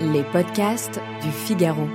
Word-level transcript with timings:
Les 0.00 0.22
podcasts 0.22 1.00
du 1.22 1.30
Figaro. 1.32 1.88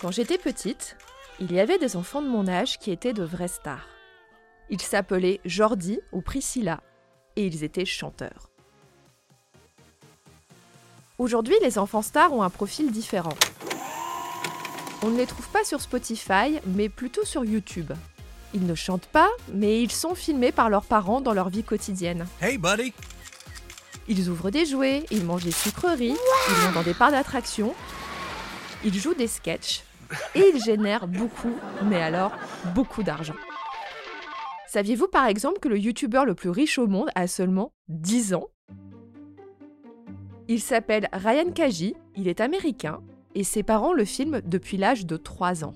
Quand 0.00 0.12
j'étais 0.12 0.38
petite, 0.38 0.96
il 1.40 1.52
y 1.52 1.58
avait 1.58 1.78
des 1.78 1.96
enfants 1.96 2.22
de 2.22 2.28
mon 2.28 2.46
âge 2.46 2.78
qui 2.78 2.92
étaient 2.92 3.12
de 3.12 3.24
vrais 3.24 3.48
stars. 3.48 3.91
Ils 4.70 4.80
s'appelaient 4.80 5.40
Jordi 5.44 6.00
ou 6.12 6.20
Priscilla 6.20 6.80
et 7.36 7.46
ils 7.46 7.64
étaient 7.64 7.84
chanteurs. 7.84 8.50
Aujourd'hui, 11.18 11.54
les 11.62 11.78
enfants 11.78 12.02
stars 12.02 12.32
ont 12.32 12.42
un 12.42 12.50
profil 12.50 12.90
différent. 12.90 13.34
On 15.02 15.10
ne 15.10 15.18
les 15.18 15.26
trouve 15.26 15.48
pas 15.48 15.64
sur 15.64 15.80
Spotify, 15.80 16.58
mais 16.66 16.88
plutôt 16.88 17.24
sur 17.24 17.44
YouTube. 17.44 17.92
Ils 18.54 18.66
ne 18.66 18.74
chantent 18.74 19.06
pas, 19.06 19.30
mais 19.52 19.82
ils 19.82 19.90
sont 19.90 20.14
filmés 20.14 20.52
par 20.52 20.68
leurs 20.68 20.84
parents 20.84 21.20
dans 21.20 21.32
leur 21.32 21.48
vie 21.48 21.64
quotidienne. 21.64 22.26
Hey, 22.40 22.58
buddy. 22.58 22.92
Ils 24.08 24.28
ouvrent 24.28 24.50
des 24.50 24.66
jouets, 24.66 25.04
ils 25.10 25.24
mangent 25.24 25.44
des 25.44 25.52
sucreries, 25.52 26.16
ils 26.48 26.54
vont 26.54 26.72
dans 26.72 26.82
des 26.82 26.94
parcs 26.94 27.12
d'attractions, 27.12 27.74
ils 28.84 28.98
jouent 28.98 29.14
des 29.14 29.28
sketchs 29.28 29.84
et 30.34 30.50
ils 30.54 30.62
génèrent 30.62 31.06
beaucoup, 31.06 31.54
mais 31.84 32.02
alors 32.02 32.32
beaucoup 32.74 33.02
d'argent. 33.02 33.34
Saviez-vous 34.72 35.08
par 35.08 35.26
exemple 35.26 35.58
que 35.58 35.68
le 35.68 35.78
youtubeur 35.78 36.24
le 36.24 36.34
plus 36.34 36.48
riche 36.48 36.78
au 36.78 36.86
monde 36.86 37.10
a 37.14 37.26
seulement 37.26 37.74
10 37.88 38.32
ans? 38.32 38.46
Il 40.48 40.62
s'appelle 40.62 41.10
Ryan 41.12 41.50
Kaji, 41.52 41.94
il 42.16 42.26
est 42.26 42.40
américain 42.40 43.02
et 43.34 43.44
ses 43.44 43.62
parents 43.62 43.92
le 43.92 44.06
filment 44.06 44.40
depuis 44.42 44.78
l'âge 44.78 45.04
de 45.04 45.18
3 45.18 45.66
ans. 45.66 45.74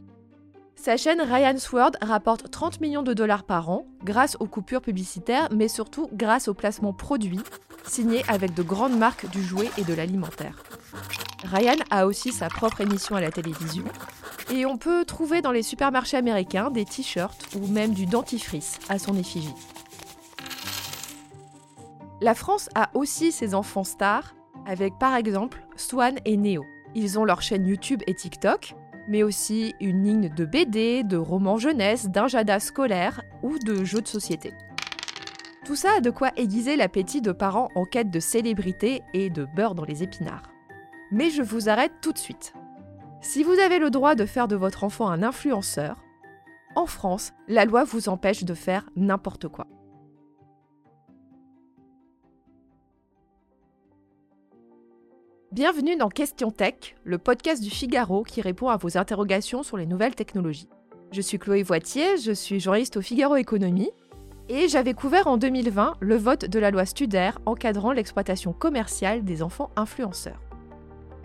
Sa 0.76 0.96
chaîne 0.96 1.20
Ryan's 1.20 1.70
World 1.72 1.98
rapporte 2.00 2.50
30 2.50 2.80
millions 2.80 3.02
de 3.02 3.12
dollars 3.12 3.44
par 3.44 3.68
an 3.68 3.86
grâce 4.02 4.38
aux 4.40 4.46
coupures 4.46 4.80
publicitaires, 4.80 5.50
mais 5.54 5.68
surtout 5.68 6.08
grâce 6.14 6.48
aux 6.48 6.54
placements 6.54 6.94
produits 6.94 7.44
signés 7.84 8.22
avec 8.28 8.54
de 8.54 8.62
grandes 8.62 8.96
marques 8.96 9.28
du 9.28 9.42
jouet 9.42 9.68
et 9.76 9.84
de 9.84 9.92
l'alimentaire. 9.92 10.62
Ryan 11.44 11.76
a 11.90 12.06
aussi 12.06 12.32
sa 12.32 12.48
propre 12.48 12.80
émission 12.80 13.14
à 13.14 13.20
la 13.20 13.30
télévision 13.30 13.84
et 14.52 14.66
on 14.66 14.76
peut 14.76 15.04
trouver 15.04 15.42
dans 15.42 15.52
les 15.52 15.62
supermarchés 15.62 16.16
américains 16.16 16.70
des 16.70 16.84
t-shirts 16.84 17.48
ou 17.56 17.66
même 17.66 17.92
du 17.92 18.06
dentifrice 18.06 18.78
à 18.88 18.98
son 18.98 19.16
effigie. 19.16 19.54
La 22.20 22.34
France 22.34 22.70
a 22.74 22.90
aussi 22.94 23.32
ses 23.32 23.54
enfants 23.54 23.84
stars 23.84 24.34
avec 24.66 24.98
par 24.98 25.14
exemple 25.14 25.66
Swan 25.76 26.16
et 26.24 26.36
Neo. 26.36 26.64
Ils 26.94 27.18
ont 27.18 27.24
leur 27.24 27.42
chaîne 27.42 27.66
YouTube 27.66 28.02
et 28.06 28.14
TikTok, 28.14 28.74
mais 29.08 29.22
aussi 29.22 29.74
une 29.80 30.02
ligne 30.02 30.28
de 30.30 30.44
BD, 30.44 31.02
de 31.04 31.16
romans 31.16 31.58
jeunesse, 31.58 32.08
d'injada 32.08 32.58
scolaire 32.58 33.22
ou 33.42 33.58
de 33.58 33.84
jeux 33.84 34.00
de 34.00 34.08
société. 34.08 34.54
Tout 35.64 35.76
ça 35.76 35.96
a 35.98 36.00
de 36.00 36.10
quoi 36.10 36.30
aiguiser 36.36 36.76
l'appétit 36.76 37.20
de 37.20 37.32
parents 37.32 37.70
en 37.74 37.84
quête 37.84 38.10
de 38.10 38.20
célébrité 38.20 39.02
et 39.12 39.30
de 39.30 39.44
beurre 39.44 39.74
dans 39.74 39.84
les 39.84 40.02
épinards. 40.02 40.50
Mais 41.10 41.30
je 41.30 41.42
vous 41.42 41.68
arrête 41.68 41.92
tout 42.00 42.12
de 42.12 42.18
suite. 42.18 42.54
Si 43.20 43.42
vous 43.42 43.58
avez 43.58 43.78
le 43.78 43.90
droit 43.90 44.14
de 44.14 44.26
faire 44.26 44.46
de 44.46 44.56
votre 44.56 44.84
enfant 44.84 45.08
un 45.08 45.22
influenceur, 45.22 45.96
en 46.76 46.86
France, 46.86 47.32
la 47.48 47.64
loi 47.64 47.84
vous 47.84 48.08
empêche 48.08 48.44
de 48.44 48.54
faire 48.54 48.88
n'importe 48.94 49.48
quoi. 49.48 49.66
Bienvenue 55.50 55.96
dans 55.96 56.10
Question 56.10 56.50
Tech, 56.50 56.96
le 57.04 57.16
podcast 57.16 57.62
du 57.62 57.70
Figaro 57.70 58.22
qui 58.22 58.42
répond 58.42 58.68
à 58.68 58.76
vos 58.76 58.98
interrogations 58.98 59.62
sur 59.62 59.78
les 59.78 59.86
nouvelles 59.86 60.14
technologies. 60.14 60.68
Je 61.12 61.22
suis 61.22 61.38
Chloé 61.38 61.62
Voitier, 61.62 62.18
je 62.18 62.32
suis 62.32 62.60
journaliste 62.60 62.98
au 62.98 63.02
Figaro 63.02 63.36
Économie 63.36 63.90
et 64.50 64.68
j'avais 64.68 64.92
couvert 64.92 65.26
en 65.26 65.38
2020 65.38 65.94
le 66.00 66.16
vote 66.16 66.44
de 66.44 66.58
la 66.58 66.70
loi 66.70 66.84
Studer 66.84 67.30
encadrant 67.46 67.92
l'exploitation 67.92 68.52
commerciale 68.52 69.24
des 69.24 69.42
enfants 69.42 69.70
influenceurs. 69.76 70.45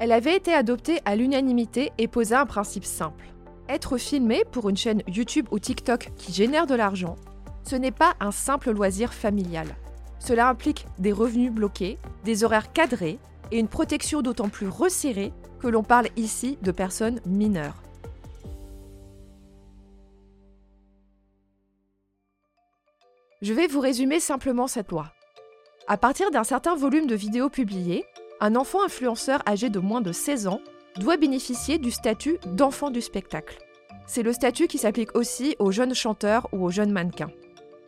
Elle 0.02 0.14
avait 0.14 0.36
été 0.36 0.52
adoptée 0.52 1.00
à 1.06 1.16
l'unanimité 1.16 1.92
et 2.00 2.08
posait 2.08 2.34
un 2.34 2.48
principe 2.48 2.86
simple. 2.86 3.24
Être 3.70 4.00
filmé 4.00 4.44
pour 4.52 4.68
une 4.68 4.76
chaîne 4.76 5.04
YouTube 5.08 5.46
ou 5.52 5.60
TikTok 5.60 6.10
qui 6.18 6.34
génère 6.34 6.66
de 6.66 6.74
l'argent, 6.74 7.18
ce 7.70 7.76
n'est 7.76 7.92
pas 7.92 8.16
un 8.20 8.32
simple 8.32 8.72
loisir 8.72 9.14
familial. 9.14 9.68
Cela 10.18 10.50
implique 10.50 10.88
des 10.98 11.12
revenus 11.12 11.52
bloqués, 11.52 12.00
des 12.24 12.44
horaires 12.44 12.74
cadrés 12.74 13.20
et 13.52 13.60
une 13.60 13.68
protection 13.68 14.24
d'autant 14.24 14.50
plus 14.50 14.68
resserrée 14.68 15.34
que 15.60 15.68
l'on 15.68 15.84
parle 15.84 16.08
ici 16.16 16.58
de 16.64 16.72
personnes 16.72 17.20
mineures. 17.28 17.84
Je 23.44 23.54
vais 23.54 23.68
vous 23.68 23.82
résumer 23.82 24.20
simplement 24.20 24.66
cette 24.66 24.90
loi. 24.90 25.12
À 25.88 25.98
partir 25.98 26.32
d'un 26.32 26.44
certain 26.44 26.76
volume 26.76 27.06
de 27.06 27.14
vidéos 27.14 27.50
publiées, 27.50 28.04
un 28.42 28.56
enfant 28.56 28.84
influenceur 28.84 29.44
âgé 29.48 29.70
de 29.70 29.80
moins 29.80 30.02
de 30.02 30.12
16 30.12 30.48
ans 30.48 30.62
doit 31.00 31.16
bénéficier 31.16 31.78
du 31.78 31.92
statut 31.92 32.40
d'enfant 32.48 32.90
du 32.90 33.00
spectacle. 33.00 33.60
C'est 34.08 34.24
le 34.24 34.34
statut 34.34 34.68
qui 34.68 34.80
s'applique 34.80 35.16
aussi 35.16 35.56
aux 35.60 35.72
jeunes 35.72 35.94
chanteurs 35.94 36.50
ou 36.52 36.66
aux 36.66 36.72
jeunes 36.72 36.92
mannequins. 36.92 37.32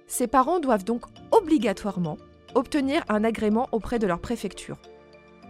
Ses 0.06 0.28
parents 0.28 0.60
doivent 0.60 0.86
donc 0.86 1.06
obligatoirement 1.32 2.18
obtenir 2.54 3.04
un 3.10 3.24
agrément 3.24 3.68
auprès 3.72 3.98
de 3.98 4.06
leur 4.06 4.20
préfecture. 4.20 4.78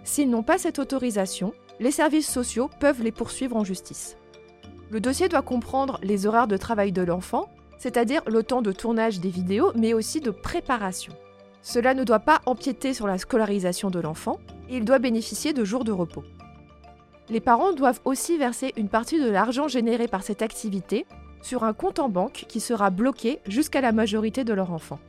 S'ils 0.06 0.30
n'ont 0.30 0.42
pas 0.42 0.58
cette 0.58 0.80
autorisation, 0.80 1.54
les 1.82 1.92
services 1.92 2.32
sociaux 2.32 2.70
peuvent 2.80 3.04
les 3.04 3.12
poursuivre 3.12 3.58
en 3.58 3.66
justice. 3.66 4.16
Le 4.90 5.02
dossier 5.02 5.28
doit 5.28 5.42
comprendre 5.42 6.00
les 6.02 6.26
horaires 6.26 6.48
de 6.48 6.56
travail 6.56 6.94
de 6.94 7.02
l'enfant, 7.02 7.50
c'est-à-dire 7.78 8.22
le 8.26 8.42
temps 8.42 8.62
de 8.62 8.72
tournage 8.72 9.20
des 9.20 9.30
vidéos, 9.30 9.74
mais 9.76 9.94
aussi 9.94 10.22
de 10.22 10.32
préparation. 10.32 11.14
Cela 11.62 11.94
ne 11.94 12.04
doit 12.04 12.20
pas 12.20 12.42
empiéter 12.46 12.94
sur 12.94 13.08
la 13.08 13.18
scolarisation 13.18 13.90
de 13.90 14.00
l'enfant 14.00 14.40
il 14.78 14.86
doit 14.86 15.00
bénéficier 15.00 15.54
de 15.54 15.64
jours 15.64 15.84
de 15.84 15.92
repos. 15.92 16.24
Les 17.30 17.40
parents 17.40 17.74
doivent 17.74 18.02
aussi 18.06 18.38
verser 18.38 18.74
une 18.76 18.90
partie 18.90 19.20
de 19.20 19.30
l'argent 19.30 19.68
généré 19.68 20.08
par 20.08 20.24
cette 20.24 20.42
activité 20.42 21.06
sur 21.42 21.64
un 21.64 21.74
compte 21.74 22.00
en 22.00 22.10
banque 22.10 22.46
qui 22.48 22.60
sera 22.60 22.90
bloqué 22.90 23.40
jusqu'à 23.48 23.82
la 23.82 23.92
majorité 23.92 24.44
de 24.44 24.54
leur 24.54 24.72
enfant. 24.72 25.00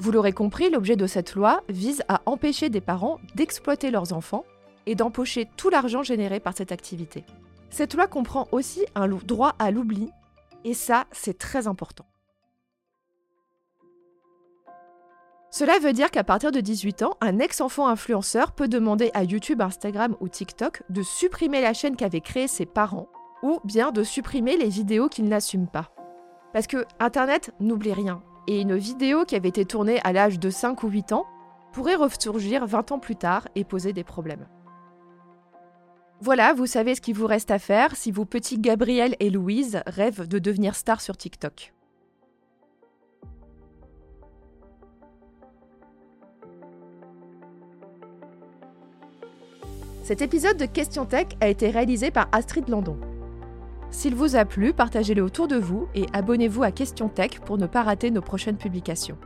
Vous 0.00 0.10
l'aurez 0.10 0.32
compris, 0.32 0.68
l'objet 0.68 0.96
de 0.96 1.06
cette 1.06 1.34
loi 1.34 1.62
vise 1.68 2.02
à 2.08 2.22
empêcher 2.26 2.68
des 2.68 2.80
parents 2.80 3.20
d'exploiter 3.36 3.90
leurs 3.90 4.12
enfants 4.12 4.44
et 4.86 4.96
d'empocher 4.96 5.48
tout 5.56 5.70
l'argent 5.70 6.02
généré 6.02 6.40
par 6.40 6.56
cette 6.56 6.72
activité. 6.72 7.24
Cette 7.70 7.94
loi 7.94 8.08
comprend 8.08 8.48
aussi 8.50 8.84
un 8.94 9.06
droit 9.08 9.54
à 9.58 9.70
l'oubli, 9.70 10.10
et 10.64 10.74
ça, 10.74 11.04
c'est 11.12 11.38
très 11.38 11.66
important. 11.68 12.04
Cela 15.54 15.78
veut 15.78 15.92
dire 15.92 16.10
qu'à 16.10 16.24
partir 16.24 16.50
de 16.50 16.58
18 16.58 17.04
ans, 17.04 17.14
un 17.20 17.38
ex-enfant 17.38 17.86
influenceur 17.86 18.50
peut 18.50 18.66
demander 18.66 19.12
à 19.14 19.22
YouTube, 19.22 19.62
Instagram 19.62 20.16
ou 20.18 20.26
TikTok 20.26 20.82
de 20.90 21.00
supprimer 21.04 21.60
la 21.60 21.72
chaîne 21.72 21.94
qu'avaient 21.94 22.20
créée 22.20 22.48
ses 22.48 22.66
parents, 22.66 23.06
ou 23.44 23.60
bien 23.62 23.92
de 23.92 24.02
supprimer 24.02 24.56
les 24.56 24.68
vidéos 24.68 25.08
qu'il 25.08 25.28
n'assume 25.28 25.68
pas. 25.68 25.92
Parce 26.52 26.66
que 26.66 26.84
Internet 26.98 27.52
n'oublie 27.60 27.92
rien, 27.92 28.20
et 28.48 28.62
une 28.62 28.74
vidéo 28.74 29.24
qui 29.24 29.36
avait 29.36 29.50
été 29.50 29.64
tournée 29.64 30.00
à 30.02 30.12
l'âge 30.12 30.40
de 30.40 30.50
5 30.50 30.82
ou 30.82 30.88
8 30.88 31.12
ans 31.12 31.24
pourrait 31.72 31.94
ressurgir 31.94 32.66
20 32.66 32.90
ans 32.90 32.98
plus 32.98 33.14
tard 33.14 33.46
et 33.54 33.62
poser 33.62 33.92
des 33.92 34.02
problèmes. 34.02 34.48
Voilà, 36.20 36.52
vous 36.52 36.66
savez 36.66 36.96
ce 36.96 37.00
qu'il 37.00 37.14
vous 37.14 37.28
reste 37.28 37.52
à 37.52 37.60
faire 37.60 37.94
si 37.94 38.10
vos 38.10 38.24
petits 38.24 38.58
Gabriel 38.58 39.14
et 39.20 39.30
Louise 39.30 39.82
rêvent 39.86 40.26
de 40.26 40.40
devenir 40.40 40.74
stars 40.74 41.00
sur 41.00 41.16
TikTok. 41.16 41.74
Cet 50.04 50.20
épisode 50.20 50.58
de 50.58 50.66
Question 50.66 51.06
Tech 51.06 51.28
a 51.40 51.48
été 51.48 51.70
réalisé 51.70 52.10
par 52.10 52.28
Astrid 52.30 52.68
Landon. 52.68 52.98
S'il 53.90 54.14
vous 54.14 54.36
a 54.36 54.44
plu, 54.44 54.74
partagez-le 54.74 55.22
autour 55.22 55.48
de 55.48 55.56
vous 55.56 55.88
et 55.94 56.04
abonnez-vous 56.12 56.62
à 56.62 56.72
Question 56.72 57.08
Tech 57.08 57.40
pour 57.46 57.56
ne 57.56 57.66
pas 57.66 57.82
rater 57.82 58.10
nos 58.10 58.20
prochaines 58.20 58.58
publications. 58.58 59.16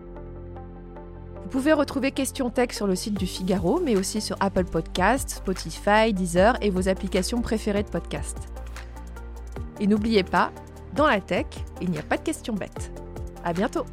Vous 1.42 1.48
pouvez 1.48 1.72
retrouver 1.72 2.12
Question 2.12 2.48
Tech 2.48 2.70
sur 2.70 2.86
le 2.86 2.94
site 2.94 3.18
du 3.18 3.26
Figaro, 3.26 3.80
mais 3.84 3.96
aussi 3.96 4.20
sur 4.20 4.36
Apple 4.38 4.66
Podcasts, 4.66 5.30
Spotify, 5.30 6.12
Deezer 6.12 6.56
et 6.60 6.70
vos 6.70 6.88
applications 6.88 7.42
préférées 7.42 7.82
de 7.82 7.90
podcast. 7.90 8.38
Et 9.80 9.88
n'oubliez 9.88 10.22
pas, 10.22 10.52
dans 10.94 11.08
la 11.08 11.20
tech, 11.20 11.46
il 11.80 11.90
n'y 11.90 11.98
a 11.98 12.02
pas 12.04 12.18
de 12.18 12.22
questions 12.22 12.54
bêtes. 12.54 12.92
À 13.42 13.52
bientôt! 13.52 13.84